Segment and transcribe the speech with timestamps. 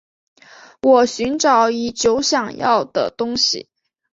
[0.81, 3.69] 我寻找已久想要的东西